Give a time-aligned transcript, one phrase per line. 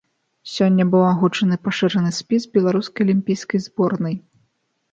[0.53, 4.15] Сёння быў агучаны пашыраны спіс беларускай алімпійскай зборнай.